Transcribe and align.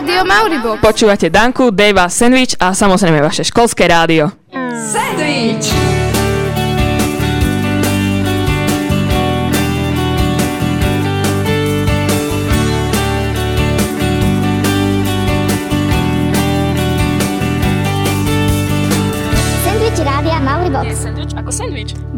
Rádio 0.00 0.24
Mauribox. 0.24 0.80
Počúvate 0.80 1.28
Danku, 1.28 1.68
Deva, 1.68 2.08
Sandwich 2.08 2.56
a 2.56 2.72
samozrejme 2.72 3.20
vaše 3.20 3.44
školské 3.44 3.84
rádio. 3.84 4.32
Sandwich! 4.88 5.79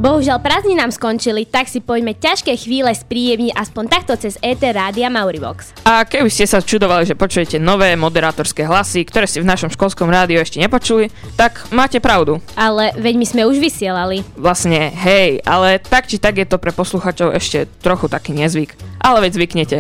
Bohužiaľ 0.03 0.43
prázdniny 0.43 0.83
nám 0.83 0.91
skončili, 0.91 1.47
tak 1.47 1.71
si 1.71 1.79
poďme 1.79 2.19
ťažké 2.19 2.59
chvíle 2.59 2.91
spríjemniť 2.91 3.55
aspoň 3.55 3.85
takto 3.87 4.19
cez 4.19 4.35
ET 4.43 4.59
Rádia 4.59 5.07
Mauribox. 5.07 5.79
A 5.87 6.03
keby 6.03 6.27
ste 6.27 6.43
sa 6.43 6.59
čudovali, 6.59 7.07
že 7.07 7.15
počujete 7.15 7.63
nové 7.63 7.95
moderátorské 7.95 8.67
hlasy, 8.67 9.07
ktoré 9.07 9.31
si 9.31 9.39
v 9.39 9.47
našom 9.47 9.71
školskom 9.71 10.11
rádiu 10.11 10.43
ešte 10.43 10.59
nepočuli, 10.59 11.07
tak 11.39 11.71
máte 11.71 12.03
pravdu. 12.03 12.43
Ale 12.59 12.91
veď 12.99 13.15
my 13.15 13.27
sme 13.31 13.43
už 13.47 13.63
vysielali. 13.63 14.27
Vlastne, 14.35 14.91
hej, 14.91 15.39
ale 15.47 15.79
tak 15.79 16.11
či 16.11 16.19
tak 16.19 16.35
je 16.35 16.51
to 16.51 16.59
pre 16.59 16.75
posluchačov 16.75 17.31
ešte 17.39 17.71
trochu 17.79 18.11
taký 18.11 18.35
nezvyk. 18.35 18.75
Ale 18.99 19.23
veď 19.23 19.39
zvyknete. 19.39 19.79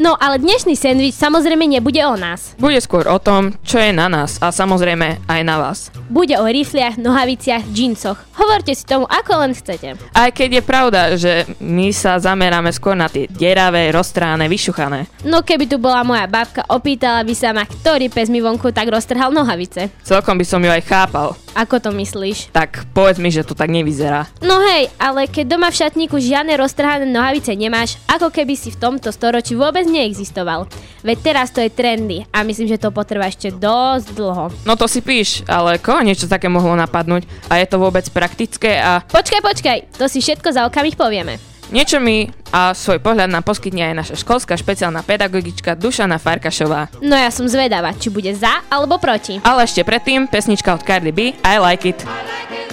No 0.00 0.16
ale 0.16 0.40
dnešný 0.40 0.72
sendvič 0.72 1.12
samozrejme 1.12 1.68
nebude 1.68 2.00
o 2.06 2.16
nás. 2.16 2.56
Bude 2.56 2.80
skôr 2.80 3.04
o 3.08 3.20
tom, 3.20 3.52
čo 3.60 3.76
je 3.76 3.92
na 3.92 4.08
nás 4.08 4.40
a 4.40 4.48
samozrejme 4.48 5.28
aj 5.28 5.40
na 5.44 5.56
vás. 5.60 5.92
Bude 6.08 6.36
o 6.40 6.46
rifliach, 6.48 6.96
nohaviciach, 6.96 7.68
džinsoch. 7.68 8.16
Hovorte 8.36 8.72
si 8.72 8.88
tomu 8.88 9.04
ako 9.04 9.32
len 9.44 9.52
chcete. 9.52 10.00
Aj 10.16 10.30
keď 10.32 10.60
je 10.60 10.62
pravda, 10.64 11.00
že 11.20 11.44
my 11.60 11.92
sa 11.92 12.16
zameráme 12.16 12.72
skôr 12.72 12.96
na 12.96 13.12
tie 13.12 13.28
deravé, 13.28 13.92
roztráne, 13.92 14.48
vyšuchané. 14.48 15.10
No 15.28 15.44
keby 15.44 15.68
tu 15.68 15.76
bola 15.76 16.00
moja 16.06 16.24
babka, 16.24 16.64
opýtala 16.72 17.20
by 17.26 17.34
sa 17.36 17.52
ma, 17.52 17.68
ktorý 17.68 18.08
pes 18.08 18.32
mi 18.32 18.40
vonku 18.40 18.72
tak 18.72 18.88
roztrhal 18.88 19.28
nohavice. 19.34 19.92
Celkom 20.06 20.40
by 20.40 20.44
som 20.48 20.64
ju 20.64 20.70
aj 20.72 20.82
chápal. 20.88 21.36
Ako 21.52 21.84
to 21.84 21.92
myslíš? 21.92 22.48
Tak 22.56 22.88
povedz 22.96 23.20
mi, 23.20 23.28
že 23.28 23.44
to 23.44 23.52
tak 23.52 23.68
nevyzerá. 23.68 24.24
No 24.40 24.56
hej, 24.72 24.88
ale 24.96 25.28
keď 25.28 25.56
doma 25.56 25.68
v 25.68 25.78
šatníku 25.84 26.16
žiadne 26.16 26.56
roztrhané 26.56 27.04
nohavice 27.04 27.52
nemáš, 27.52 28.00
ako 28.08 28.32
keby 28.32 28.56
si 28.56 28.72
v 28.72 28.80
tomto 28.80 29.12
storočí 29.12 29.52
vôbec 29.52 29.84
neexistoval. 29.84 30.64
Veď 31.04 31.16
teraz 31.20 31.52
to 31.52 31.60
je 31.60 31.68
trendy 31.68 32.24
a 32.32 32.40
myslím, 32.40 32.72
že 32.72 32.80
to 32.80 32.88
potrvá 32.88 33.28
ešte 33.28 33.52
dosť 33.52 34.06
dlho. 34.16 34.48
No 34.64 34.80
to 34.80 34.88
si 34.88 35.04
píš, 35.04 35.44
ale 35.44 35.76
koho 35.76 36.00
niečo 36.00 36.24
také 36.24 36.48
mohlo 36.48 36.72
napadnúť 36.72 37.28
a 37.52 37.60
je 37.60 37.66
to 37.68 37.76
vôbec 37.76 38.08
praktické 38.08 38.80
a 38.80 39.04
Počkaj, 39.04 39.40
počkaj, 39.44 39.78
to 40.00 40.08
si 40.08 40.24
všetko 40.24 40.48
za 40.56 40.64
okamih 40.64 40.96
povieme. 40.96 41.51
Niečo 41.72 41.98
mi 41.98 42.28
a 42.52 42.76
svoj 42.76 43.00
pohľad 43.00 43.32
nám 43.32 43.42
poskytne 43.42 43.90
aj 43.90 43.94
naša 43.96 44.16
školská 44.20 44.54
špeciálna 44.60 45.00
pedagogička 45.02 45.72
Dušana 45.74 46.20
Farkašová. 46.20 46.92
No 47.00 47.16
ja 47.16 47.32
som 47.32 47.48
zvedavá, 47.48 47.96
či 47.96 48.12
bude 48.12 48.30
za 48.36 48.60
alebo 48.68 49.00
proti. 49.00 49.40
Ale 49.42 49.64
ešte 49.64 49.82
predtým 49.82 50.28
pesnička 50.28 50.76
od 50.76 50.84
Cardi 50.84 51.10
B 51.10 51.32
I 51.40 51.56
Like 51.56 51.88
It. 51.88 51.98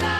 Now 0.00 0.19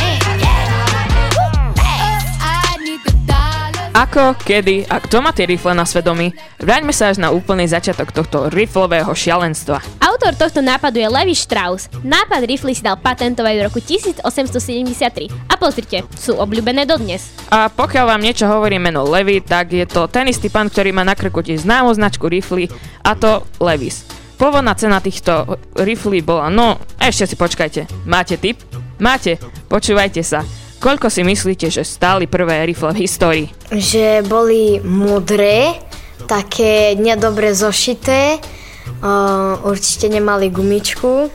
Ako, 4.01 4.33
kedy 4.33 4.89
a 4.89 4.97
kto 4.97 5.21
má 5.21 5.29
tie 5.29 5.45
rifle 5.45 5.77
na 5.77 5.85
svedomí? 5.85 6.33
Vráťme 6.57 6.89
sa 6.89 7.13
až 7.13 7.21
na 7.21 7.29
úplný 7.29 7.69
začiatok 7.69 8.09
tohto 8.09 8.49
riflového 8.49 9.13
šialenstva. 9.13 9.77
Autor 10.01 10.33
tohto 10.33 10.57
nápadu 10.57 10.97
je 10.97 11.05
Levi 11.05 11.37
Strauss. 11.37 11.85
Nápad 12.01 12.49
rifly 12.49 12.73
si 12.73 12.81
dal 12.81 12.97
patentovať 12.97 13.61
v 13.61 13.65
roku 13.69 13.77
1873. 13.77 15.29
A 15.45 15.53
pozrite, 15.53 16.01
sú 16.17 16.33
obľúbené 16.33 16.89
dodnes. 16.89 17.29
A 17.53 17.69
pokiaľ 17.69 18.17
vám 18.17 18.25
niečo 18.25 18.49
hovorí 18.49 18.81
meno 18.81 19.05
Levi, 19.05 19.37
tak 19.37 19.69
je 19.69 19.85
to 19.85 20.09
ten 20.09 20.25
istý 20.33 20.49
pán, 20.49 20.73
ktorý 20.73 20.89
má 20.97 21.05
na 21.05 21.13
krku 21.13 21.45
tiež 21.45 21.61
známu 21.61 21.93
značku 21.93 22.25
rifly 22.25 22.73
a 23.05 23.13
to 23.13 23.45
Levis. 23.61 24.09
Pôvodná 24.41 24.73
cena 24.73 24.97
týchto 24.97 25.61
riflí 25.77 26.25
bola, 26.25 26.49
no 26.49 26.81
ešte 26.97 27.29
si 27.29 27.35
počkajte. 27.37 28.09
Máte 28.09 28.41
tip? 28.41 28.65
Máte, 28.97 29.37
počúvajte 29.69 30.25
sa. 30.25 30.41
Koľko 30.81 31.13
si 31.13 31.21
myslíte, 31.21 31.69
že 31.69 31.85
stáli 31.85 32.25
prvé 32.25 32.65
rifle 32.65 32.89
v 32.89 33.05
histórii? 33.05 33.47
že 33.71 34.25
boli 34.25 34.81
modré, 34.83 35.77
také 36.25 36.97
nedobre 36.97 37.53
zošité, 37.55 38.41
uh, 38.41 39.61
určite 39.61 40.09
nemali 40.11 40.49
gumičku, 40.49 41.29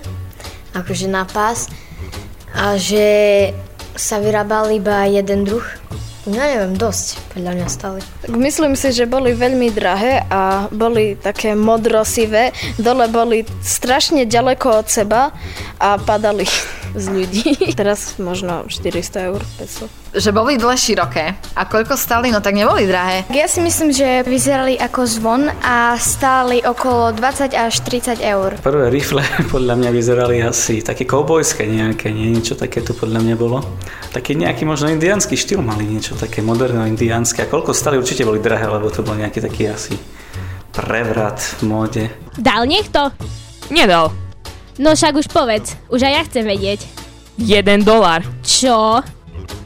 akože 0.76 1.06
na 1.06 1.24
pás, 1.24 1.70
a 2.52 2.74
že 2.74 3.06
sa 3.96 4.20
vyrábal 4.20 4.74
iba 4.76 5.08
jeden 5.08 5.48
druh. 5.48 5.64
No 6.26 6.42
neviem, 6.42 6.74
dosť, 6.74 7.22
podľa 7.38 7.52
mňa 7.54 7.66
stali. 7.70 8.00
Tak 8.26 8.34
myslím 8.34 8.74
si, 8.74 8.90
že 8.90 9.06
boli 9.06 9.30
veľmi 9.30 9.70
drahé 9.70 10.26
a 10.26 10.66
boli 10.74 11.14
také 11.14 11.54
modrosivé. 11.54 12.50
Dole 12.82 13.06
boli 13.06 13.46
strašne 13.62 14.26
ďaleko 14.26 14.82
od 14.82 14.86
seba 14.90 15.30
a 15.78 15.94
padali 16.02 16.42
z 16.96 17.06
ľudí. 17.12 17.44
Teraz 17.80 18.16
možno 18.16 18.64
400 18.66 19.28
eur, 19.28 19.40
500. 19.60 20.16
Že 20.16 20.30
boli 20.32 20.56
dle 20.56 20.72
široké. 20.72 21.36
A 21.52 21.62
koľko 21.68 21.94
stali? 21.94 22.32
No 22.32 22.40
tak 22.40 22.56
neboli 22.56 22.88
drahé. 22.88 23.28
Ja 23.30 23.44
si 23.46 23.60
myslím, 23.60 23.92
že 23.92 24.24
vyzerali 24.24 24.80
ako 24.80 25.04
zvon 25.04 25.52
a 25.60 25.94
stáli 26.00 26.64
okolo 26.64 27.12
20 27.12 27.52
až 27.52 27.74
30 27.84 28.24
eur. 28.24 28.56
Prvé 28.64 28.88
rifle 28.88 29.20
podľa 29.54 29.76
mňa 29.76 29.90
vyzerali 29.92 30.40
asi 30.40 30.80
také 30.80 31.04
koubojské 31.04 31.68
nejaké, 31.68 32.08
nie? 32.10 32.32
niečo 32.32 32.56
také 32.56 32.80
tu 32.80 32.96
podľa 32.96 33.20
mňa 33.20 33.34
bolo. 33.36 33.60
Taký 34.10 34.32
nejaký 34.34 34.64
možno 34.64 34.88
indiánsky 34.88 35.36
štýl 35.36 35.60
mali, 35.60 35.84
niečo 35.84 36.16
také 36.16 36.40
moderno 36.40 36.88
indiánske. 36.88 37.44
A 37.44 37.50
koľko 37.50 37.76
stali 37.76 38.00
určite 38.00 38.24
boli 38.24 38.40
drahé, 38.40 38.64
lebo 38.72 38.88
to 38.88 39.04
bol 39.04 39.12
nejaký 39.12 39.44
taký 39.44 39.68
asi 39.68 39.94
prevrat 40.72 41.40
v 41.60 41.62
móde. 41.68 42.04
Dal 42.36 42.64
niekto? 42.64 43.12
Nedal. 43.72 44.25
No 44.76 44.92
však 44.92 45.16
už 45.16 45.32
povedz, 45.32 45.72
už 45.88 46.04
aj 46.04 46.12
ja 46.12 46.22
chcem 46.28 46.44
vedieť. 46.44 46.84
1 47.40 47.84
dolár. 47.84 48.24
Čo? 48.44 49.00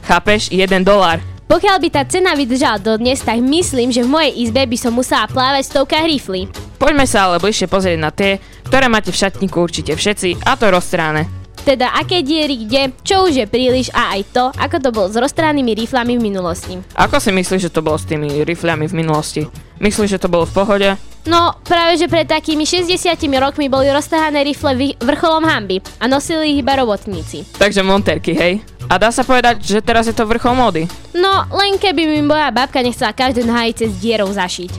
Chápeš? 0.07 0.55
1 0.55 0.87
dolár. 0.87 1.19
Pokiaľ 1.51 1.77
by 1.83 1.89
tá 1.91 2.03
cena 2.07 2.39
vydržala 2.39 2.79
dodnes, 2.79 3.19
tak 3.27 3.43
myslím, 3.43 3.91
že 3.91 4.07
v 4.07 4.13
mojej 4.15 4.33
izbe 4.39 4.63
by 4.63 4.79
som 4.79 4.95
musela 4.95 5.27
plávať 5.27 5.67
v 5.67 5.71
stovkách 5.75 6.07
riflí. 6.07 6.43
Poďme 6.79 7.11
sa 7.11 7.27
ale 7.27 7.43
bližšie 7.43 7.67
pozrieť 7.67 7.99
na 7.99 8.15
tie, 8.15 8.39
ktoré 8.71 8.87
máte 8.87 9.11
v 9.11 9.19
šatníku 9.19 9.59
určite 9.59 9.99
všetci, 9.99 10.47
a 10.47 10.55
to 10.55 10.71
roztráne. 10.71 11.27
Teda 11.67 11.91
aké 11.99 12.23
diery 12.23 12.55
kde, 12.65 12.95
čo 13.03 13.27
už 13.27 13.35
je 13.35 13.47
príliš 13.51 13.91
a 13.91 14.15
aj 14.15 14.23
to, 14.31 14.45
ako 14.55 14.77
to 14.79 14.89
bolo 14.95 15.11
s 15.11 15.19
roztránnymi 15.19 15.75
riflami 15.75 16.17
v 16.17 16.23
minulosti. 16.23 16.79
Ako 16.95 17.19
si 17.19 17.35
myslíš, 17.35 17.67
že 17.67 17.75
to 17.75 17.83
bolo 17.83 17.99
s 17.99 18.07
tými 18.07 18.47
rifľami 18.47 18.87
v 18.87 18.95
minulosti? 18.95 19.43
Myslíš, 19.83 20.17
že 20.17 20.23
to 20.23 20.31
bolo 20.31 20.47
v 20.47 20.55
pohode? 20.55 20.89
No, 21.29 21.53
práve 21.69 22.01
že 22.01 22.09
pred 22.09 22.25
takými 22.25 22.65
60 22.65 22.97
rokmi 23.37 23.69
boli 23.69 23.93
roztrhané 23.93 24.41
rifle 24.41 24.97
vrcholom 24.97 25.45
hamby 25.45 25.85
a 26.01 26.09
nosili 26.09 26.57
ich 26.57 26.65
iba 26.65 26.81
robotníci. 26.81 27.45
Takže 27.61 27.85
monterky, 27.85 28.33
hej? 28.33 28.65
A 28.89 28.97
dá 28.97 29.13
sa 29.13 29.21
povedať, 29.21 29.61
že 29.61 29.85
teraz 29.85 30.09
je 30.09 30.17
to 30.17 30.25
vrchol 30.25 30.57
módy. 30.57 30.89
No, 31.13 31.45
len 31.53 31.77
keby 31.77 32.09
mi 32.09 32.21
moja 32.25 32.49
babka 32.49 32.81
nechcela 32.81 33.13
každé 33.13 33.45
nohavice 33.45 33.87
s 33.87 34.01
dierou 34.01 34.33
zašiť. 34.33 34.73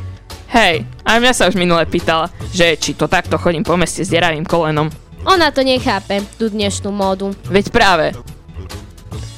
Hej, 0.51 0.83
aj 1.07 1.17
mňa 1.21 1.33
sa 1.37 1.47
už 1.47 1.55
minule 1.55 1.85
pýtala, 1.87 2.27
že 2.51 2.75
či 2.75 2.91
to 2.91 3.07
takto 3.07 3.39
chodím 3.39 3.63
po 3.63 3.79
meste 3.79 4.03
s 4.03 4.11
deravým 4.11 4.43
kolenom. 4.43 4.91
Ona 5.23 5.53
to 5.53 5.61
nechápe, 5.61 6.25
tú 6.35 6.49
dnešnú 6.49 6.89
módu. 6.91 7.31
Veď 7.47 7.69
práve, 7.71 8.11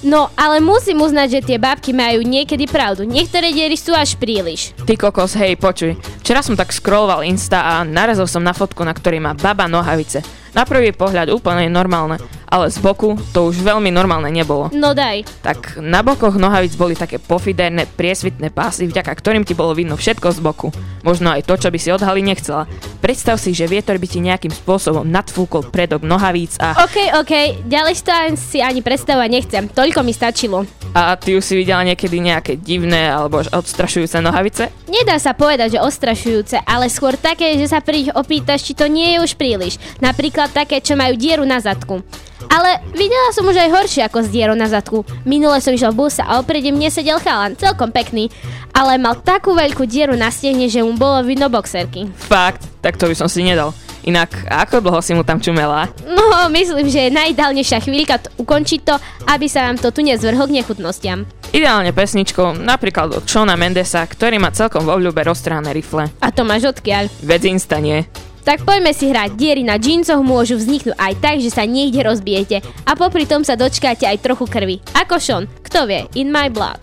No, 0.03 0.27
ale 0.35 0.59
musím 0.59 0.99
uznať, 0.99 1.39
že 1.39 1.45
tie 1.47 1.57
babky 1.57 1.95
majú 1.95 2.27
niekedy 2.27 2.67
pravdu. 2.67 3.07
Niektoré 3.07 3.55
diery 3.55 3.79
sú 3.79 3.95
až 3.95 4.19
príliš. 4.19 4.75
ty 4.83 4.99
kokos, 4.99 5.31
hej, 5.39 5.55
počuj. 5.55 5.95
Včera 6.33 6.49
som 6.49 6.57
tak 6.57 6.73
scrolloval 6.73 7.21
Insta 7.29 7.61
a 7.61 7.85
narazil 7.85 8.25
som 8.25 8.41
na 8.41 8.57
fotku, 8.57 8.81
na 8.81 8.97
ktorej 8.97 9.21
má 9.21 9.37
baba 9.37 9.69
nohavice. 9.69 10.25
Na 10.57 10.65
prvý 10.65 10.89
pohľad 10.89 11.29
úplne 11.29 11.69
normálne, 11.69 12.17
ale 12.45 12.69
z 12.69 12.77
boku 12.77 13.17
to 13.33 13.49
už 13.49 13.61
veľmi 13.61 13.89
normálne 13.89 14.29
nebolo. 14.29 14.69
No 14.73 14.93
daj. 14.93 15.25
Tak 15.41 15.81
na 15.81 16.05
bokoch 16.05 16.37
nohavic 16.37 16.77
boli 16.77 16.93
také 16.93 17.17
pofiderné, 17.17 17.85
priesvitné 17.85 18.53
pásy, 18.53 18.85
vďaka 18.85 19.13
ktorým 19.13 19.45
ti 19.45 19.57
bolo 19.57 19.73
vidno 19.73 19.97
všetko 19.97 20.29
z 20.33 20.39
boku. 20.41 20.69
Možno 21.01 21.33
aj 21.33 21.49
to, 21.49 21.57
čo 21.57 21.73
by 21.73 21.77
si 21.81 21.89
odhali 21.89 22.21
nechcela. 22.21 22.69
Predstav 23.01 23.41
si, 23.41 23.57
že 23.57 23.65
vietor 23.65 23.97
by 23.97 24.05
ti 24.05 24.21
nejakým 24.21 24.53
spôsobom 24.53 25.05
nadfúkol 25.09 25.69
predok 25.73 26.05
nohavíc 26.05 26.61
a... 26.61 26.77
OK, 26.85 27.17
OK, 27.17 27.33
ďalej 27.65 27.93
to 28.01 28.13
si 28.37 28.61
ani 28.61 28.85
predstavovať 28.85 29.29
nechcem. 29.29 29.63
Toľko 29.73 30.05
mi 30.05 30.13
stačilo. 30.13 30.69
A 30.93 31.17
ty 31.17 31.33
už 31.33 31.41
si 31.41 31.57
videla 31.57 31.81
niekedy 31.81 32.21
nejaké 32.21 32.61
divné 32.61 33.09
alebo 33.09 33.41
odstrašujúce 33.41 34.21
nohavice? 34.21 34.69
Nedá 34.85 35.17
sa 35.17 35.33
povedať, 35.33 35.75
že 35.75 35.83
ostrašujúce, 36.23 36.57
ale 36.63 36.87
skôr 36.87 37.19
také, 37.19 37.59
že 37.59 37.67
sa 37.67 37.83
pri 37.83 38.07
nich 38.07 38.15
opýtaš, 38.15 38.63
či 38.63 38.73
to 38.73 38.87
nie 38.87 39.15
je 39.15 39.17
už 39.19 39.35
príliš. 39.35 39.75
Napríklad 39.99 40.55
také, 40.55 40.79
čo 40.79 40.95
majú 40.95 41.19
dieru 41.19 41.43
na 41.43 41.59
zadku. 41.59 41.99
Ale 42.47 42.79
videla 42.91 43.31
som 43.35 43.47
už 43.47 43.55
aj 43.55 43.69
horšie 43.71 44.01
ako 44.07 44.19
s 44.23 44.29
dierou 44.31 44.55
na 44.55 44.67
zadku. 44.67 45.03
Minule 45.27 45.59
som 45.59 45.75
išiel 45.75 45.91
v 45.95 46.07
buse 46.07 46.23
a 46.23 46.39
oprede 46.39 46.71
mne 46.71 46.91
sedel 46.91 47.19
chalan, 47.19 47.55
celkom 47.59 47.91
pekný, 47.91 48.31
ale 48.71 48.99
mal 48.99 49.19
takú 49.19 49.55
veľkú 49.55 49.83
dieru 49.83 50.15
na 50.15 50.31
stehne, 50.31 50.67
že 50.71 50.83
mu 50.83 50.95
bolo 50.95 51.23
vidno 51.23 51.47
boxerky. 51.51 52.07
Fakt, 52.15 52.63
tak 52.79 52.95
to 52.95 53.07
by 53.07 53.15
som 53.15 53.27
si 53.27 53.43
nedal. 53.43 53.75
Inak, 54.03 54.51
ako 54.51 54.83
dlho 54.83 54.99
si 54.99 55.15
mu 55.15 55.23
tam 55.23 55.39
čumela? 55.39 55.87
No, 56.03 56.51
myslím, 56.51 56.91
že 56.91 57.07
je 57.07 57.15
najideálnejšia 57.15 57.79
chvíľka 57.79 58.19
t- 58.19 58.27
ukončiť 58.35 58.79
to, 58.83 58.95
aby 59.31 59.47
sa 59.47 59.63
vám 59.63 59.79
to 59.79 59.95
tu 59.95 60.03
nezvrhol 60.03 60.51
k 60.51 60.59
nechutnostiam. 60.59 61.23
Ideálne 61.55 61.95
pesničkou, 61.95 62.59
napríklad 62.59 63.15
od 63.15 63.23
Shona 63.23 63.55
Mendesa, 63.55 64.03
ktorý 64.03 64.43
má 64.43 64.51
celkom 64.51 64.83
vo 64.83 64.99
vľube 64.99 65.23
roztrhané 65.23 65.71
rifle. 65.71 66.11
A 66.19 66.27
to 66.35 66.43
máš 66.43 66.67
odkiaľ? 66.67 67.07
Veď 67.23 67.55
Insta 67.55 67.79
nie. 67.79 68.03
Tak 68.43 68.67
poďme 68.67 68.91
si 68.91 69.07
hrať. 69.07 69.39
Diery 69.39 69.63
na 69.63 69.79
džíncoch 69.79 70.19
môžu 70.19 70.59
vzniknúť 70.59 70.99
aj 70.99 71.13
tak, 71.23 71.39
že 71.39 71.47
sa 71.47 71.63
niekde 71.63 72.03
rozbijete 72.03 72.59
a 72.83 72.91
popri 72.99 73.23
tom 73.23 73.47
sa 73.47 73.55
dočkáte 73.55 74.03
aj 74.03 74.19
trochu 74.19 74.43
krvi. 74.51 74.83
Ako 74.99 75.15
Sean, 75.15 75.47
kto 75.63 75.87
vie, 75.87 76.03
in 76.19 76.27
my 76.27 76.51
blood. 76.51 76.81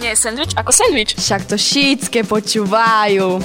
Nie, 0.00 0.16
sandwich 0.16 0.56
ako 0.56 0.72
sandwich. 0.72 1.12
Však 1.12 1.44
to 1.44 1.60
šítske 1.60 2.24
počúvajú. 2.24 3.44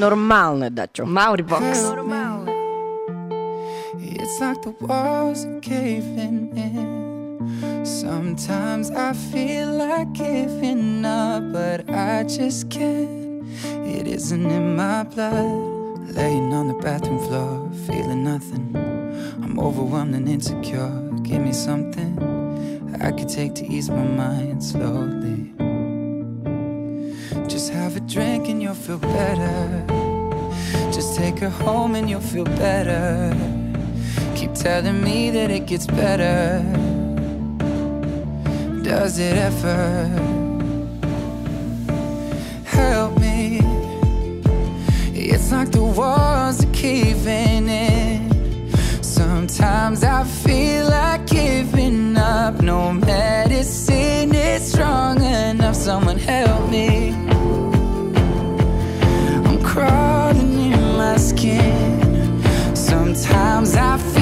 Nenormálne, 0.00 0.70
dačo. 0.70 1.04
Mauribox. 1.04 1.62
It's 4.00 4.40
like 4.40 4.62
the 4.62 4.74
walls 4.80 5.44
are 5.44 5.60
caving 5.60 6.56
in. 6.56 7.84
Sometimes 7.84 8.90
I 8.90 9.12
feel 9.12 9.68
like 9.68 10.10
giving 10.14 11.04
up, 11.04 11.52
but 11.52 11.90
I 11.90 12.24
just 12.24 12.70
can't. 12.70 13.44
It 13.84 14.06
isn't 14.06 14.50
in 14.50 14.74
my 14.74 15.02
blood. 15.02 16.16
Laying 16.16 16.54
on 16.54 16.68
the 16.68 16.78
bathroom 16.80 17.18
floor, 17.18 17.70
feeling 17.86 18.24
nothing. 18.24 18.74
I'm 19.42 19.60
overwhelmed 19.60 20.14
and 20.14 20.26
insecure. 20.26 20.88
Give 21.22 21.42
me 21.42 21.52
something 21.52 22.16
I 23.02 23.12
could 23.12 23.28
take 23.28 23.54
to 23.56 23.66
ease 23.66 23.90
my 23.90 24.02
mind 24.02 24.64
slowly. 24.64 25.52
Just 27.48 27.72
have 27.72 27.96
a 27.96 28.00
drink 28.00 28.29
and 28.29 28.29
you'll 28.70 28.98
feel 28.98 28.98
better. 28.98 29.84
Just 30.92 31.16
take 31.16 31.40
her 31.40 31.50
home 31.50 31.96
and 31.96 32.08
you'll 32.08 32.20
feel 32.20 32.44
better. 32.44 33.34
Keep 34.36 34.54
telling 34.54 35.02
me 35.02 35.30
that 35.30 35.50
it 35.50 35.66
gets 35.66 35.86
better. 35.88 36.62
Does 38.84 39.18
it 39.18 39.36
ever? 39.36 40.06
Help 42.64 43.18
me. 43.18 43.60
It's 45.14 45.50
like 45.50 45.72
the 45.72 45.82
walls 45.82 46.64
are 46.64 46.72
caving 46.72 47.68
in. 47.68 48.72
Sometimes 49.02 50.04
I 50.04 50.22
feel 50.22 50.88
like 50.88 51.26
giving 51.26 52.16
up. 52.16 52.62
No 52.62 52.92
medicine 52.92 54.32
is 54.32 54.70
strong 54.70 55.20
enough. 55.24 55.74
Someone 55.74 56.18
help 56.18 56.70
me. 56.70 57.29
Crawling 59.72 60.72
in 60.72 60.96
my 60.96 61.16
skin. 61.16 62.42
Sometimes 62.74 63.76
I 63.76 63.98
feel 63.98 64.19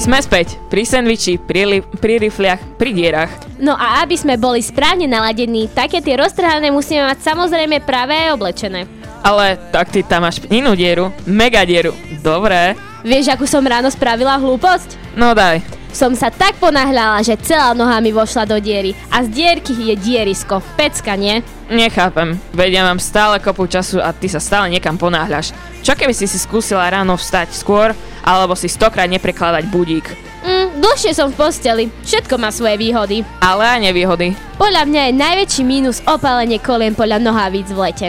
Sme 0.00 0.16
späť 0.24 0.56
pri 0.72 0.88
sandviči, 0.88 1.36
pri, 1.36 1.62
li- 1.68 1.84
pri 1.84 2.16
rifliach, 2.18 2.80
pri 2.80 2.90
dierach. 2.90 3.32
No 3.60 3.76
a 3.76 4.00
aby 4.00 4.16
sme 4.16 4.40
boli 4.40 4.64
správne 4.64 5.04
naladení, 5.04 5.68
také 5.68 6.00
tie 6.00 6.16
roztrhané 6.16 6.72
musíme 6.72 7.04
mať 7.04 7.20
samozrejme 7.20 7.84
práve 7.84 8.16
aj 8.16 8.32
oblečené. 8.32 8.88
Ale 9.20 9.60
tak 9.68 9.92
ty 9.92 10.00
tam 10.00 10.24
máš 10.24 10.40
inú 10.48 10.72
dieru, 10.72 11.12
mega 11.28 11.60
dieru. 11.62 11.92
Dobre, 12.24 12.74
Vieš, 13.00 13.32
akú 13.32 13.44
som 13.48 13.64
ráno 13.64 13.88
spravila 13.88 14.36
hlúposť? 14.36 15.16
no 15.16 15.32
daj. 15.32 15.60
Som 15.90 16.14
sa 16.14 16.30
tak 16.30 16.54
ponáhľala, 16.56 17.18
že 17.20 17.34
celá 17.42 17.74
noha 17.74 17.98
mi 17.98 18.14
vošla 18.14 18.46
do 18.46 18.56
diery. 18.56 18.94
A 19.10 19.26
z 19.26 19.28
dierky 19.34 19.74
je 19.74 19.98
dierisko. 19.98 20.62
Pecka, 20.78 21.18
nie? 21.18 21.42
Nechápem, 21.70 22.34
veď 22.50 22.70
ja 22.76 22.82
mám 22.82 22.98
stále 22.98 23.38
kopu 23.38 23.70
času 23.70 24.02
a 24.02 24.10
ty 24.10 24.26
sa 24.26 24.42
stále 24.42 24.66
niekam 24.74 24.98
ponáhľaš. 24.98 25.54
Čo 25.86 25.94
keby 25.94 26.10
si 26.10 26.26
si 26.26 26.34
skúsila 26.34 26.90
ráno 26.90 27.14
vstať 27.14 27.54
skôr, 27.54 27.94
alebo 28.26 28.58
si 28.58 28.66
stokrát 28.66 29.06
neprekladať 29.06 29.70
budík? 29.70 30.10
Mm, 30.42 30.82
dlhšie 30.82 31.14
som 31.14 31.30
v 31.30 31.38
posteli. 31.38 31.84
Všetko 32.02 32.42
má 32.42 32.50
svoje 32.50 32.74
výhody. 32.74 33.22
Ale 33.38 33.62
aj 33.62 33.86
nevýhody. 33.86 34.34
Podľa 34.58 34.82
mňa 34.82 35.02
je 35.06 35.12
najväčší 35.14 35.62
mínus 35.62 36.02
opálenie 36.10 36.58
kolien 36.58 36.90
podľa 36.98 37.22
nohavíc 37.22 37.70
v 37.70 37.78
lete. 37.86 38.08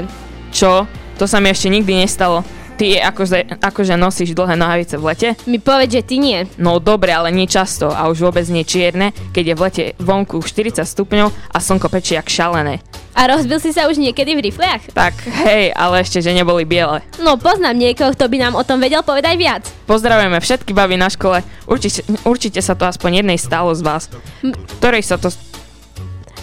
Čo? 0.50 0.89
To 1.22 1.30
sa 1.30 1.38
mi 1.38 1.53
ešte 1.53 1.70
nikdy 1.70 2.01
nestalo. 2.01 2.41
Ty 2.82 3.13
akože, 3.13 3.62
akože 3.62 3.94
nosíš 3.94 4.34
dlhé 4.34 4.58
nohavice 4.58 4.98
v 4.98 5.06
lete? 5.06 5.27
Mi 5.46 5.62
povedz, 5.62 6.01
že 6.01 6.01
ty 6.01 6.18
nie. 6.18 6.50
No 6.58 6.82
dobre, 6.82 7.13
ale 7.13 7.30
nie 7.30 7.46
často 7.46 7.94
a 7.94 8.10
už 8.10 8.25
vôbec 8.25 8.50
nie 8.50 8.65
čierne, 8.65 9.13
keď 9.38 9.44
je 9.46 9.53
v 9.53 9.62
lete 9.62 9.84
vonku 10.01 10.41
40 10.41 10.82
stupňov 10.82 11.30
a 11.30 11.58
slnko 11.62 11.94
pečie 11.94 12.18
jak 12.18 12.25
šalené. 12.25 12.82
A 13.12 13.27
rozbil 13.27 13.60
si 13.60 13.75
sa 13.75 13.91
už 13.91 14.00
niekedy 14.00 14.39
v 14.39 14.50
rifliach? 14.50 14.96
Tak 14.96 15.13
hej, 15.44 15.75
ale 15.75 16.00
ešte, 16.00 16.24
že 16.24 16.32
neboli 16.32 16.63
biele. 16.63 17.03
No 17.20 17.36
poznám 17.36 17.75
niekoho, 17.75 18.15
kto 18.15 18.32
by 18.32 18.38
nám 18.39 18.53
o 18.56 18.63
tom 18.63 18.80
vedel 18.80 19.03
povedať 19.03 19.36
viac. 19.36 19.63
Pozdravujeme 19.84 20.39
všetky 20.39 20.72
baby 20.72 20.96
na 20.96 21.12
škole, 21.12 21.44
určite, 21.68 22.08
určite 22.24 22.63
sa 22.63 22.72
to 22.72 22.88
aspoň 22.88 23.22
jednej 23.22 23.36
stalo 23.36 23.75
z 23.75 23.84
vás, 23.84 24.08
ktorej 24.80 25.03
sa 25.03 25.20
to... 25.20 25.27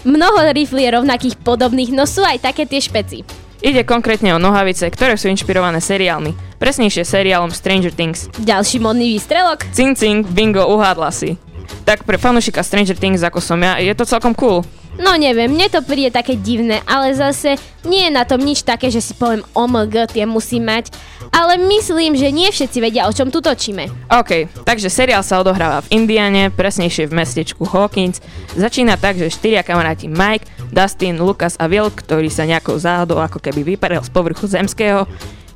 Mnoho 0.05 0.53
riflí 0.53 0.85
je 0.85 0.95
rovnakých 0.95 1.41
podobných, 1.41 1.91
no 1.91 2.05
sú 2.05 2.21
aj 2.23 2.45
také 2.45 2.69
tie 2.69 2.79
špeci. 2.85 3.25
Ide 3.59 3.83
konkrétne 3.83 4.37
o 4.37 4.39
nohavice, 4.39 4.87
ktoré 4.87 5.19
sú 5.19 5.27
inšpirované 5.27 5.83
seriálmi, 5.83 6.63
presnejšie 6.63 7.03
seriálom 7.03 7.51
Stranger 7.51 7.91
Things. 7.91 8.31
Ďalší 8.39 8.79
modný 8.79 9.19
výstrelok? 9.19 9.67
Cing 9.75 9.99
cing, 9.99 10.23
bingo, 10.23 10.63
uhádla 10.63 11.11
si. 11.11 11.35
Tak 11.83 12.07
pre 12.07 12.21
fanúšika 12.23 12.63
Stranger 12.63 12.95
Things 12.95 13.19
ako 13.25 13.43
som 13.43 13.59
ja, 13.59 13.83
je 13.83 13.91
to 13.99 14.07
celkom 14.07 14.31
cool. 14.39 14.63
No 14.99 15.15
neviem, 15.15 15.47
mne 15.47 15.71
to 15.71 15.79
príde 15.87 16.11
také 16.11 16.35
divné, 16.35 16.83
ale 16.83 17.15
zase 17.15 17.55
nie 17.87 18.11
je 18.11 18.13
na 18.13 18.27
tom 18.27 18.43
nič 18.43 18.67
také, 18.67 18.91
že 18.91 18.99
si 18.99 19.15
poviem 19.15 19.47
OMG, 19.55 20.11
tie 20.11 20.27
musí 20.27 20.59
mať. 20.59 20.91
Ale 21.31 21.55
myslím, 21.61 22.19
že 22.19 22.35
nie 22.35 22.51
všetci 22.51 22.79
vedia, 22.83 23.07
o 23.07 23.15
čom 23.15 23.31
tu 23.31 23.39
točíme. 23.39 23.87
OK, 24.11 24.51
takže 24.67 24.91
seriál 24.91 25.23
sa 25.23 25.39
odohráva 25.39 25.87
v 25.87 26.03
Indiane, 26.03 26.51
presnejšie 26.51 27.07
v 27.07 27.15
mestečku 27.15 27.63
Hawkins. 27.63 28.19
Začína 28.59 28.99
tak, 28.99 29.21
že 29.21 29.31
štyria 29.31 29.63
kamaráti 29.63 30.11
Mike, 30.11 30.51
Dustin, 30.75 31.23
Lucas 31.23 31.55
a 31.63 31.71
Will, 31.71 31.95
ktorý 31.95 32.27
sa 32.27 32.49
nejakou 32.49 32.75
záhadou 32.75 33.23
ako 33.23 33.39
keby 33.39 33.77
vyparil 33.77 34.03
z 34.03 34.11
povrchu 34.11 34.51
zemského, 34.51 35.07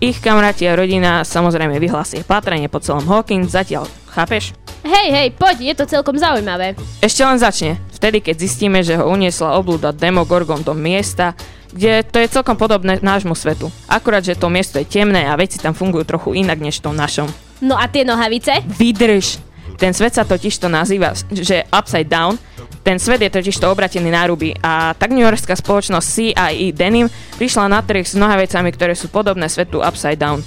Ich 0.03 0.19
kamaráti 0.19 0.67
a 0.67 0.75
rodina 0.75 1.23
samozrejme 1.23 1.79
vyhlásia 1.79 2.27
patrenie 2.27 2.67
po 2.67 2.83
celom 2.83 3.07
Hawkins, 3.07 3.55
zatiaľ, 3.55 3.87
chápeš? 4.11 4.51
Hej, 4.83 5.09
hej, 5.15 5.29
poď, 5.39 5.71
je 5.71 5.75
to 5.79 5.85
celkom 5.87 6.19
zaujímavé. 6.19 6.75
Ešte 6.99 7.23
len 7.23 7.39
začne. 7.39 7.79
Vtedy, 8.03 8.19
keď 8.19 8.35
zistíme, 8.35 8.83
že 8.83 8.99
ho 8.99 9.07
uniesla 9.07 9.55
oblúda 9.55 9.95
Demogorgon 9.95 10.67
do 10.67 10.75
miesta, 10.75 11.39
kde 11.71 12.03
to 12.03 12.19
je 12.19 12.35
celkom 12.35 12.59
podobné 12.59 12.99
nášmu 12.99 13.31
svetu. 13.39 13.71
Akurát, 13.87 14.27
že 14.27 14.35
to 14.35 14.51
miesto 14.51 14.83
je 14.83 14.91
temné 14.91 15.23
a 15.23 15.39
veci 15.39 15.63
tam 15.63 15.71
fungujú 15.71 16.11
trochu 16.11 16.35
inak 16.35 16.59
než 16.59 16.83
v 16.83 16.91
tom 16.91 16.99
našom. 16.99 17.31
No 17.63 17.79
a 17.79 17.87
tie 17.87 18.03
nohavice? 18.03 18.59
Vydrž! 18.67 19.39
Ten 19.79 19.95
svet 19.95 20.19
sa 20.19 20.27
totiž 20.27 20.51
to 20.59 20.67
nazýva, 20.67 21.15
že 21.31 21.63
Upside 21.71 22.11
Down. 22.11 22.35
Ten 22.83 22.99
svet 22.99 23.23
je 23.23 23.31
totiž 23.31 23.55
to 23.55 23.71
obratený 23.71 24.11
na 24.11 24.27
ruby 24.27 24.51
a 24.59 24.99
tak 24.99 25.15
New 25.15 25.23
Yorkská 25.23 25.55
spoločnosť 25.55 26.07
CIE 26.11 26.75
Denim 26.75 27.07
prišla 27.39 27.71
na 27.71 27.87
trh 27.87 28.03
s 28.03 28.19
nohavicami, 28.19 28.75
ktoré 28.75 28.99
sú 28.99 29.15
podobné 29.15 29.47
svetu 29.47 29.79
Upside 29.79 30.19
Down. 30.19 30.43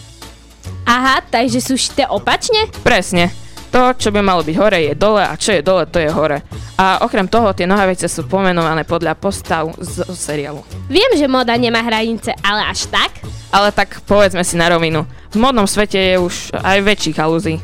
Aha, 0.83 1.23
takže 1.23 1.63
sú 1.63 1.79
šité 1.79 2.03
opačne? 2.11 2.67
Presne. 2.83 3.44
To, 3.75 3.91
čo 3.91 4.07
by 4.07 4.23
malo 4.23 4.39
byť 4.39 4.55
hore, 4.55 4.79
je 4.87 4.95
dole 4.95 5.19
a 5.19 5.35
čo 5.35 5.51
je 5.51 5.59
dole, 5.59 5.83
to 5.91 5.99
je 5.99 6.07
hore. 6.07 6.39
A 6.79 7.03
okrem 7.03 7.27
toho, 7.27 7.51
tie 7.51 7.67
nohavice 7.67 8.07
sú 8.07 8.23
pomenované 8.23 8.87
podľa 8.87 9.19
postav 9.19 9.67
z 9.83 9.99
seriálu. 10.15 10.63
Viem, 10.87 11.11
že 11.19 11.27
moda 11.27 11.51
nemá 11.59 11.83
hranice, 11.83 12.31
ale 12.39 12.71
až 12.71 12.87
tak? 12.87 13.11
Ale 13.51 13.75
tak 13.75 13.99
povedzme 14.07 14.47
si 14.47 14.55
na 14.55 14.71
rovinu. 14.71 15.03
V 15.27 15.43
modnom 15.43 15.67
svete 15.67 15.99
je 15.99 16.15
už 16.15 16.55
aj 16.55 16.87
väčších 16.87 17.19
halúzí. 17.19 17.59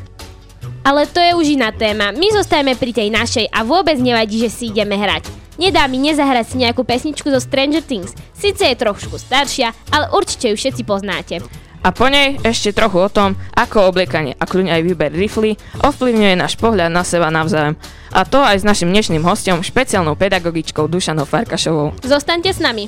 Ale 0.83 1.07
to 1.07 1.23
je 1.23 1.31
už 1.31 1.55
iná 1.55 1.71
téma. 1.71 2.11
My 2.11 2.27
zostajeme 2.35 2.75
pri 2.75 2.91
tej 2.91 3.07
našej 3.07 3.47
a 3.47 3.63
vôbec 3.63 3.95
nevadí, 3.95 4.43
že 4.43 4.51
si 4.51 4.67
ideme 4.67 4.99
hrať. 4.99 5.31
Nedá 5.55 5.87
mi 5.87 5.95
nezahrať 5.95 6.45
si 6.51 6.55
nejakú 6.59 6.83
pesničku 6.83 7.31
zo 7.31 7.39
Stranger 7.39 7.87
Things. 7.87 8.11
Sice 8.35 8.67
je 8.67 8.75
trošku 8.75 9.15
staršia, 9.15 9.71
ale 9.95 10.11
určite 10.11 10.51
ju 10.51 10.59
všetci 10.59 10.83
poznáte. 10.83 11.39
A 11.81 11.89
po 11.89 12.05
nej 12.13 12.37
ešte 12.45 12.77
trochu 12.77 13.01
o 13.01 13.09
tom, 13.09 13.33
ako 13.57 13.89
obliekanie 13.89 14.37
a 14.37 14.45
kľuň 14.45 14.69
aj 14.69 14.81
výber 14.85 15.09
rifly 15.09 15.57
ovplyvňuje 15.81 16.37
náš 16.37 16.53
pohľad 16.61 16.93
na 16.93 17.01
seba 17.01 17.33
navzájom. 17.33 17.73
A 18.13 18.21
to 18.21 18.37
aj 18.37 18.61
s 18.61 18.67
našim 18.67 18.93
dnešným 18.93 19.25
hostom, 19.25 19.65
špeciálnou 19.65 20.13
pedagogičkou 20.13 20.85
Dušanou 20.85 21.25
Farkašovou. 21.25 21.97
Zostaňte 22.05 22.53
s 22.53 22.61
nami. 22.61 22.85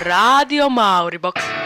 Rádio 0.00 0.72
Mauribox. 0.72 1.65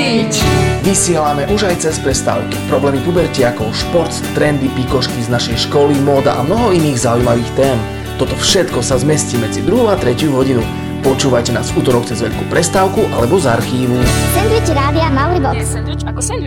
Sandwich! 0.00 0.40
Vysielame 0.80 1.44
už 1.52 1.68
aj 1.68 1.84
cez 1.84 2.00
prestávky. 2.00 2.56
Problémy 2.72 3.04
pubertiakov, 3.04 3.68
šport, 3.76 4.08
trendy, 4.32 4.72
pikošky 4.72 5.20
z 5.20 5.28
našej 5.28 5.68
školy, 5.68 5.92
móda 6.00 6.40
a 6.40 6.42
mnoho 6.42 6.72
iných 6.72 7.04
zaujímavých 7.04 7.50
tém. 7.52 7.76
Toto 8.16 8.32
všetko 8.32 8.80
sa 8.80 8.96
zmestí 8.96 9.36
medzi 9.36 9.60
2 9.60 9.92
a 9.92 10.00
3 10.00 10.16
hodinu. 10.32 10.64
Počúvajte 11.00 11.56
nás 11.56 11.72
v 11.72 11.80
útorok 11.80 12.04
cez 12.04 12.20
veľkú 12.20 12.52
prestávku 12.52 13.00
alebo 13.16 13.40
z 13.40 13.48
archívu. 13.48 13.96
Sandwich 14.36 14.68
rádia 14.68 15.08
Mauribox. 15.08 15.80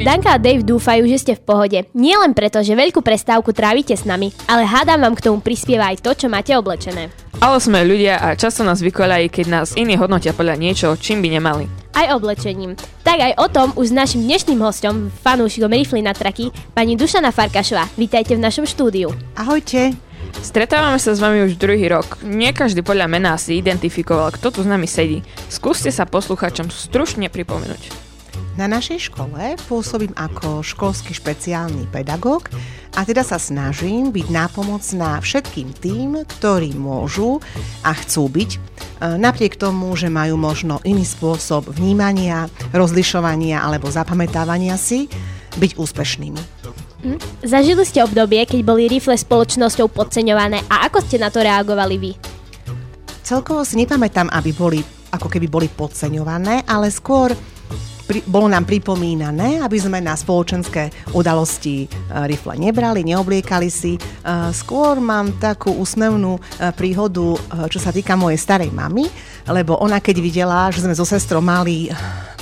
Danka 0.05 0.37
a 0.37 0.37
Dave 0.37 0.61
dúfajú, 0.61 1.09
že 1.09 1.17
ste 1.17 1.33
v 1.33 1.41
pohode. 1.41 1.79
Nie 1.97 2.21
len 2.21 2.37
preto, 2.37 2.61
že 2.61 2.77
veľkú 2.77 3.01
prestávku 3.01 3.49
trávite 3.49 3.97
s 3.97 4.05
nami, 4.05 4.29
ale 4.45 4.69
hádam 4.69 5.01
vám 5.01 5.17
k 5.17 5.25
tomu 5.25 5.41
prispieva 5.41 5.89
aj 5.89 6.05
to, 6.05 6.13
čo 6.13 6.27
máte 6.29 6.53
oblečené. 6.53 7.09
Ale 7.41 7.57
sme 7.57 7.81
ľudia 7.81 8.21
a 8.21 8.37
často 8.37 8.61
nás 8.61 8.77
vykoľají, 8.85 9.33
keď 9.33 9.45
nás 9.49 9.73
iní 9.73 9.97
hodnotia 9.97 10.37
podľa 10.37 10.61
niečo, 10.61 10.93
čím 11.01 11.25
by 11.25 11.33
nemali. 11.33 11.65
Aj 11.97 12.13
oblečením. 12.13 12.77
Tak 13.01 13.17
aj 13.25 13.33
o 13.41 13.47
tom 13.49 13.73
už 13.73 13.89
s 13.89 13.97
našim 13.97 14.21
dnešným 14.21 14.61
hostom, 14.61 15.09
fanúšikom 15.25 15.73
Rifly 15.73 16.05
na 16.05 16.13
traky, 16.13 16.53
pani 16.77 16.93
Dušana 16.93 17.33
Farkašová. 17.33 17.89
Vítajte 17.97 18.37
v 18.37 18.45
našom 18.45 18.69
štúdiu. 18.69 19.09
Ahojte. 19.33 20.12
Stretávame 20.41 20.97
sa 20.97 21.13
s 21.13 21.21
vami 21.21 21.45
už 21.45 21.61
druhý 21.61 21.85
rok. 21.91 22.17
Nie 22.25 22.55
každý 22.55 22.81
podľa 22.81 23.05
mená 23.05 23.37
si 23.37 23.61
identifikoval, 23.61 24.33
kto 24.33 24.49
tu 24.49 24.59
s 24.63 24.69
nami 24.69 24.89
sedí. 24.89 25.21
Skúste 25.51 25.93
sa 25.93 26.09
poslucháčom 26.09 26.73
stručne 26.73 27.29
pripomenúť. 27.29 28.13
Na 28.53 28.69
našej 28.69 29.09
škole 29.09 29.57
pôsobím 29.65 30.13
ako 30.13 30.61
školský 30.61 31.17
špeciálny 31.17 31.89
pedagóg 31.89 32.53
a 32.93 33.01
teda 33.01 33.25
sa 33.25 33.41
snažím 33.41 34.13
byť 34.13 34.29
nápomocná 34.29 35.17
všetkým 35.17 35.73
tým, 35.73 36.21
ktorí 36.37 36.77
môžu 36.77 37.41
a 37.81 37.97
chcú 37.97 38.29
byť, 38.29 38.49
e, 38.53 38.59
napriek 39.17 39.57
tomu, 39.57 39.89
že 39.97 40.13
majú 40.13 40.37
možno 40.37 40.77
iný 40.85 41.01
spôsob 41.01 41.73
vnímania, 41.73 42.45
rozlišovania 42.77 43.57
alebo 43.57 43.89
zapamätávania 43.89 44.77
si, 44.77 45.09
byť 45.57 45.71
úspešnými. 45.73 46.62
Hm? 47.03 47.19
Zažili 47.43 47.83
ste 47.83 47.99
obdobie, 47.99 48.47
keď 48.47 48.63
boli 48.63 48.87
rifle 48.87 49.19
spoločnosťou 49.19 49.91
podceňované 49.91 50.63
a 50.71 50.87
ako 50.87 51.03
ste 51.03 51.19
na 51.19 51.27
to 51.27 51.43
reagovali 51.43 51.95
vy? 51.99 52.11
Celkovo 53.27 53.67
si 53.67 53.75
nepamätám, 53.75 54.31
aby 54.31 54.51
boli 54.55 54.79
ako 55.11 55.27
keby 55.27 55.51
boli 55.51 55.67
podceňované, 55.67 56.63
ale 56.63 56.87
skôr 56.89 57.35
pri, 58.03 58.19
bolo 58.27 58.51
nám 58.51 58.67
pripomínané, 58.67 59.63
aby 59.63 59.79
sme 59.79 60.03
na 60.03 60.15
spoločenské 60.15 61.15
udalosti 61.15 61.87
e, 61.87 61.87
rifle 62.27 62.59
nebrali, 62.59 63.03
neobliekali 63.07 63.69
si. 63.71 63.95
E, 63.95 63.99
skôr 64.51 64.99
mám 64.99 65.39
takú 65.39 65.71
úsmevnú 65.71 66.35
e, 66.35 66.41
príhodu, 66.75 67.39
čo 67.71 67.79
sa 67.79 67.95
týka 67.95 68.19
mojej 68.19 68.39
starej 68.39 68.71
mamy, 68.75 69.07
lebo 69.47 69.79
ona 69.79 70.03
keď 70.03 70.15
videla, 70.19 70.67
že 70.71 70.83
sme 70.83 70.95
so 70.95 71.07
sestrou 71.07 71.39
mali 71.39 71.87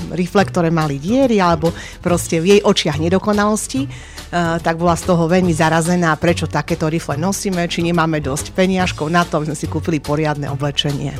rifle, 0.10 0.42
ktoré 0.42 0.74
mali 0.74 0.98
diery, 0.98 1.38
alebo 1.38 1.70
proste 2.02 2.42
v 2.42 2.58
jej 2.58 2.62
očiach 2.66 2.98
nedokonalosti, 2.98 3.86
tak 4.32 4.80
bola 4.80 4.96
z 4.96 5.04
toho 5.12 5.28
veľmi 5.28 5.52
zarazená, 5.52 6.16
prečo 6.16 6.48
takéto 6.48 6.88
rifle 6.88 7.20
nosíme, 7.20 7.68
či 7.68 7.84
nemáme 7.84 8.24
dosť 8.24 8.56
peniažkov 8.56 9.12
na 9.12 9.28
to, 9.28 9.44
aby 9.44 9.52
sme 9.52 9.60
si 9.60 9.68
kúpili 9.68 10.00
poriadne 10.00 10.48
oblečenie. 10.48 11.20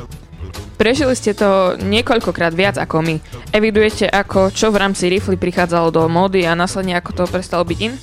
Prežili 0.80 1.14
ste 1.14 1.36
to 1.36 1.78
niekoľkokrát 1.78 2.50
viac 2.56 2.74
ako 2.80 3.04
my. 3.04 3.16
Evidujete, 3.54 4.08
ako 4.08 4.50
čo 4.50 4.74
v 4.74 4.80
rámci 4.82 5.06
rifly 5.06 5.38
prichádzalo 5.38 5.94
do 5.94 6.02
módy 6.10 6.42
a 6.42 6.58
následne 6.58 6.98
ako 6.98 7.22
to 7.22 7.24
prestalo 7.30 7.62
byť 7.62 7.78
in? 7.84 7.94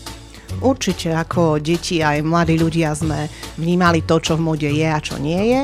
Určite 0.64 1.12
ako 1.12 1.60
deti 1.60 2.00
aj 2.00 2.24
mladí 2.24 2.56
ľudia 2.56 2.96
sme 2.96 3.28
vnímali 3.60 4.06
to, 4.08 4.18
čo 4.24 4.40
v 4.40 4.46
mode 4.48 4.70
je 4.70 4.88
a 4.88 5.00
čo 5.04 5.20
nie 5.20 5.42
je, 5.52 5.62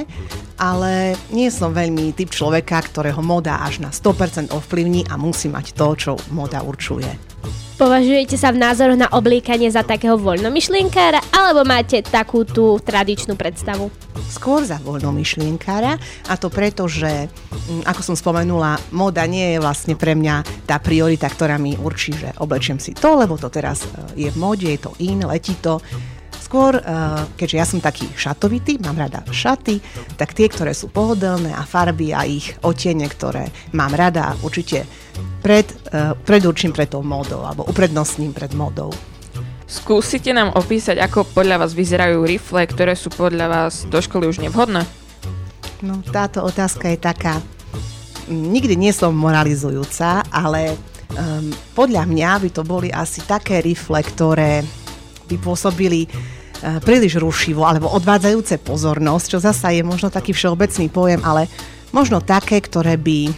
ale 0.59 1.15
nie 1.31 1.51
som 1.51 1.75
veľmi 1.75 2.15
typ 2.15 2.31
človeka, 2.31 2.79
ktorého 2.81 3.19
moda 3.19 3.59
až 3.63 3.83
na 3.83 3.91
100% 3.91 4.51
ovplyvní 4.51 5.07
a 5.11 5.19
musí 5.19 5.51
mať 5.51 5.75
to, 5.75 5.87
čo 5.95 6.11
moda 6.31 6.63
určuje. 6.63 7.35
Považujete 7.75 8.39
sa 8.39 8.55
v 8.55 8.63
názoroch 8.63 8.95
na 8.95 9.11
obliekanie 9.11 9.67
za 9.67 9.83
takého 9.83 10.15
voľnomyšlienkára 10.15 11.19
alebo 11.35 11.67
máte 11.67 11.99
takú 11.99 12.47
tú 12.47 12.79
tradičnú 12.79 13.35
predstavu? 13.35 13.91
Skôr 14.31 14.63
za 14.63 14.79
voľnomyšlienkára 14.79 15.99
a 16.31 16.33
to 16.39 16.47
preto, 16.47 16.87
že 16.87 17.27
mm, 17.27 17.83
ako 17.83 17.99
som 17.99 18.15
spomenula, 18.15 18.79
moda 18.95 19.27
nie 19.27 19.51
je 19.51 19.57
vlastne 19.59 19.99
pre 19.99 20.15
mňa 20.15 20.63
tá 20.63 20.79
priorita, 20.79 21.27
ktorá 21.27 21.59
mi 21.59 21.75
určí, 21.75 22.15
že 22.15 22.31
oblečiem 22.39 22.79
si 22.79 22.95
to, 22.95 23.19
lebo 23.19 23.35
to 23.35 23.51
teraz 23.51 23.83
e, 23.83 24.23
je 24.23 24.29
v 24.31 24.37
mode, 24.39 24.63
je 24.63 24.79
to 24.79 24.95
in, 25.03 25.27
letí 25.27 25.59
to. 25.59 25.83
Skôr, 26.45 26.77
eh, 26.77 26.83
keďže 27.41 27.57
ja 27.57 27.65
som 27.65 27.81
taký 27.81 28.05
šatovitý, 28.13 28.77
mám 28.85 29.01
rada 29.01 29.25
šaty, 29.25 29.81
tak 30.13 30.37
tie, 30.37 30.45
ktoré 30.45 30.77
sú 30.77 30.93
pohodlné 30.93 31.49
a 31.49 31.65
farby 31.65 32.13
a 32.13 32.21
ich 32.21 32.53
otiene, 32.61 33.09
ktoré 33.09 33.49
mám 33.73 33.97
rada, 33.97 34.37
určite 34.45 34.85
pred, 35.41 35.65
eh, 35.89 36.13
predurčím 36.13 36.69
pred 36.69 36.93
tou 36.93 37.01
modou 37.01 37.41
alebo 37.41 37.65
uprednostním 37.65 38.29
pred 38.29 38.53
modou. 38.53 38.93
Skúsite 39.65 40.29
nám 40.37 40.53
opísať, 40.53 41.01
ako 41.01 41.25
podľa 41.33 41.65
vás 41.65 41.73
vyzerajú 41.73 42.21
rifle, 42.21 42.61
ktoré 42.69 42.93
sú 42.93 43.09
podľa 43.09 43.49
vás 43.49 43.89
do 43.89 43.97
školy 43.97 44.29
už 44.29 44.45
nevhodné? 44.45 44.85
No, 45.81 46.05
táto 46.05 46.45
otázka 46.45 46.93
je 46.93 46.99
taká... 47.01 47.41
mm, 48.29 48.53
Nikdy 48.53 48.77
nie 48.77 48.93
som 48.93 49.17
moralizujúca, 49.17 50.21
ale 50.29 50.77
um, 51.17 51.49
podľa 51.73 52.05
mňa 52.05 52.31
by 52.45 52.49
to 52.53 52.61
boli 52.61 52.93
asi 52.93 53.25
také 53.25 53.65
rifle, 53.65 53.97
ktoré 53.97 54.61
by 55.27 55.35
pôsobili 55.41 56.07
uh, 56.07 56.79
príliš 56.81 57.17
rušivo 57.19 57.65
alebo 57.65 57.91
odvádzajúce 57.93 58.61
pozornosť, 58.61 59.25
čo 59.35 59.39
zasa 59.41 59.73
je 59.73 59.81
možno 59.81 60.13
taký 60.13 60.31
všeobecný 60.31 60.87
pojem, 60.89 61.21
ale 61.25 61.49
možno 61.95 62.19
také, 62.19 62.59
ktoré 62.59 62.99
by 62.99 63.31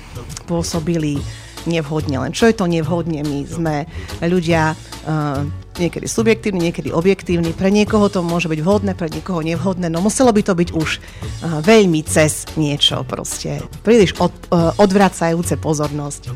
pôsobili 0.49 1.19
nevhodne. 1.67 2.23
Len 2.23 2.31
čo 2.31 2.47
je 2.47 2.55
to 2.55 2.65
nevhodne? 2.65 3.21
My 3.21 3.43
sme 3.43 3.75
ľudia 4.23 4.73
uh, 4.73 5.43
niekedy 5.77 6.07
subjektívni, 6.09 6.71
niekedy 6.71 6.89
objektívni. 6.89 7.51
Pre 7.53 7.69
niekoho 7.69 8.07
to 8.07 8.23
môže 8.23 8.47
byť 8.49 8.59
vhodné, 8.63 8.91
pre 8.95 9.11
niekoho 9.11 9.43
nevhodné. 9.43 9.91
No 9.91 10.01
muselo 10.01 10.31
by 10.31 10.41
to 10.41 10.55
byť 10.55 10.69
už 10.73 10.89
uh, 10.97 11.59
veľmi 11.61 12.01
cez 12.07 12.47
niečo 12.55 13.03
proste. 13.05 13.61
Príliš 13.83 14.15
od, 14.17 14.33
uh, 14.49 14.73
odvracajúce 14.79 15.59
pozornosť. 15.59 16.31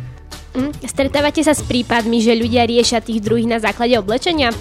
Hm? 0.51 0.71
Stretávate 0.83 1.41
sa 1.41 1.55
s 1.55 1.63
prípadmi, 1.63 2.19
že 2.19 2.35
ľudia 2.35 2.67
riešia 2.67 2.99
tých 2.99 3.23
druhých 3.23 3.47
na 3.47 3.59
základe 3.63 3.95
oblečenia? 3.95 4.51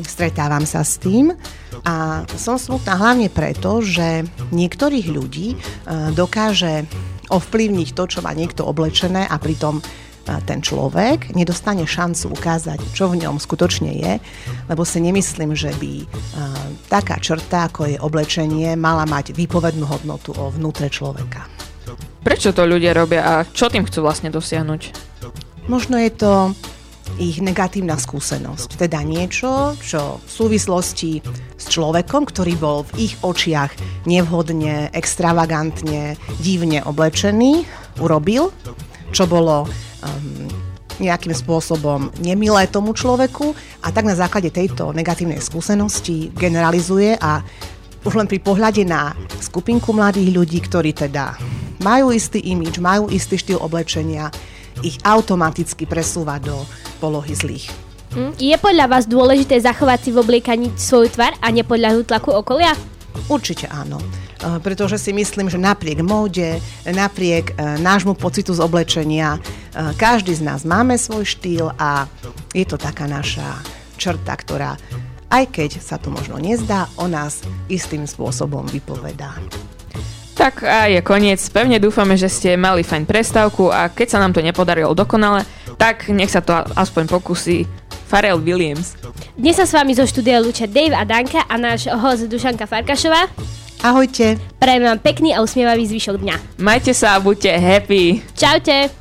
Stretávam 0.00 0.64
sa 0.64 0.80
s 0.80 0.96
tým 0.96 1.36
a 1.84 2.24
som 2.40 2.56
smutná 2.56 2.96
hlavne 2.96 3.28
preto, 3.28 3.84
že 3.84 4.24
niektorých 4.48 5.06
ľudí 5.12 5.54
uh, 5.54 6.08
dokáže 6.16 6.88
ovplyvniť 7.28 7.88
to, 7.92 8.04
čo 8.08 8.18
má 8.24 8.32
niekto 8.32 8.64
oblečené 8.64 9.28
a 9.28 9.36
pritom 9.36 9.78
uh, 9.78 10.40
ten 10.48 10.64
človek 10.64 11.36
nedostane 11.36 11.84
šancu 11.84 12.32
ukázať, 12.32 12.80
čo 12.96 13.12
v 13.12 13.20
ňom 13.20 13.36
skutočne 13.36 13.92
je, 13.92 14.12
lebo 14.72 14.82
si 14.88 15.04
nemyslím, 15.04 15.52
že 15.52 15.74
by 15.76 15.92
uh, 16.00 16.08
taká 16.88 17.20
črta, 17.20 17.68
ako 17.68 17.92
je 17.92 17.96
oblečenie, 18.00 18.72
mala 18.78 19.04
mať 19.04 19.36
výpovednú 19.36 19.84
hodnotu 19.84 20.32
o 20.32 20.48
vnútre 20.48 20.88
človeka. 20.88 21.44
Prečo 22.22 22.54
to 22.54 22.62
ľudia 22.62 22.94
robia 22.94 23.20
a 23.26 23.34
čo 23.42 23.66
tým 23.66 23.82
chcú 23.82 24.06
vlastne 24.06 24.30
dosiahnuť? 24.30 24.82
Možno 25.66 25.98
je 25.98 26.10
to 26.14 26.54
ich 27.18 27.42
negatívna 27.44 28.00
skúsenosť, 28.00 28.80
teda 28.80 29.04
niečo, 29.04 29.76
čo 29.80 30.22
v 30.22 30.30
súvislosti 30.30 31.20
s 31.56 31.64
človekom, 31.68 32.28
ktorý 32.28 32.54
bol 32.56 32.78
v 32.92 33.10
ich 33.10 33.14
očiach 33.20 34.04
nevhodne, 34.08 34.88
extravagantne, 34.94 36.16
divne 36.40 36.80
oblečený, 36.84 37.64
urobil, 38.00 38.52
čo 39.12 39.28
bolo 39.28 39.68
um, 39.68 40.48
nejakým 41.00 41.34
spôsobom 41.34 42.12
nemilé 42.20 42.68
tomu 42.68 42.92
človeku 42.92 43.52
a 43.82 43.88
tak 43.90 44.06
na 44.06 44.16
základe 44.16 44.52
tejto 44.52 44.94
negatívnej 44.94 45.40
skúsenosti 45.40 46.30
generalizuje 46.36 47.16
a 47.18 47.42
už 48.02 48.18
len 48.18 48.26
pri 48.26 48.42
pohľade 48.42 48.82
na 48.82 49.14
skupinku 49.38 49.94
mladých 49.94 50.34
ľudí, 50.34 50.58
ktorí 50.66 50.90
teda 50.90 51.38
majú 51.82 52.10
istý 52.10 52.42
imič, 52.42 52.82
majú 52.82 53.06
istý 53.10 53.38
štýl 53.38 53.62
oblečenia, 53.62 54.30
ich 54.82 54.98
automaticky 55.06 55.86
presúva 55.86 56.42
do 56.42 56.66
polohy 57.02 57.34
zlých. 57.34 57.66
Hm? 58.14 58.38
Je 58.38 58.54
podľa 58.62 58.86
vás 58.86 59.10
dôležité 59.10 59.58
zachovať 59.58 59.98
si 60.06 60.10
v 60.14 60.22
obliekaní 60.22 60.70
svoju 60.78 61.10
tvár 61.10 61.34
a 61.42 61.50
nepodľahnúť 61.50 62.06
tlaku 62.06 62.30
okolia? 62.30 62.78
Určite 63.26 63.66
áno. 63.66 63.98
E, 63.98 64.62
Pretože 64.62 65.02
si 65.02 65.10
myslím, 65.10 65.50
že 65.50 65.58
napriek 65.58 66.06
móde, 66.06 66.62
napriek 66.86 67.58
e, 67.58 67.82
nášmu 67.82 68.14
pocitu 68.14 68.54
z 68.54 68.62
oblečenia, 68.62 69.36
e, 69.36 69.40
každý 69.98 70.38
z 70.38 70.46
nás 70.46 70.62
máme 70.62 70.94
svoj 70.94 71.26
štýl 71.26 71.74
a 71.74 72.06
je 72.54 72.62
to 72.62 72.78
taká 72.78 73.10
naša 73.10 73.58
črta, 73.98 74.38
ktorá 74.38 74.78
aj 75.32 75.48
keď 75.48 75.70
sa 75.80 75.96
to 75.96 76.12
možno 76.12 76.36
nezdá, 76.36 76.92
o 77.00 77.08
nás 77.08 77.40
istým 77.72 78.04
spôsobom 78.04 78.68
vypovedá. 78.68 79.32
Tak 80.36 80.60
a 80.64 80.92
je 80.92 81.00
koniec. 81.00 81.40
Pevne 81.48 81.80
dúfame, 81.80 82.20
že 82.20 82.28
ste 82.28 82.60
mali 82.60 82.84
fajn 82.84 83.08
prestávku 83.08 83.72
a 83.72 83.88
keď 83.88 84.16
sa 84.16 84.20
nám 84.20 84.36
to 84.36 84.44
nepodarilo 84.44 84.92
dokonale, 84.92 85.44
tak 85.82 86.06
nech 86.14 86.30
sa 86.30 86.38
to 86.38 86.54
aspoň 86.78 87.10
pokusí 87.10 87.66
Pharrell 88.06 88.38
Williams. 88.38 88.94
Dnes 89.34 89.58
sa 89.58 89.66
s 89.66 89.74
vami 89.74 89.98
zo 89.98 90.06
štúdia 90.06 90.38
lúčia 90.38 90.70
Dave 90.70 90.94
a 90.94 91.02
Danka 91.02 91.42
a 91.42 91.58
náš 91.58 91.90
host 91.90 92.30
Dušanka 92.30 92.70
Farkašová. 92.70 93.26
Ahojte. 93.82 94.38
Prajem 94.62 94.86
vám 94.86 95.02
pekný 95.02 95.34
a 95.34 95.42
usmievavý 95.42 95.90
zvyšok 95.90 96.22
dňa. 96.22 96.62
Majte 96.62 96.94
sa 96.94 97.18
a 97.18 97.22
buďte 97.22 97.50
happy. 97.58 98.22
Čaute. 98.38 98.94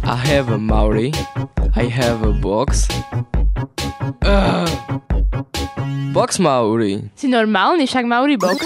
I 0.00 0.16
have 0.16 0.48
a 0.48 0.56
Maori. 0.56 1.12
I 1.76 1.84
have 1.92 2.24
a 2.24 2.32
box. 2.32 2.88
Ugh. 4.24 4.72
Box 6.16 6.40
Maori. 6.40 7.12
Si 7.12 7.28
normálny, 7.28 7.84
však 7.84 8.08
Mauri 8.08 8.40
box. 8.40 8.64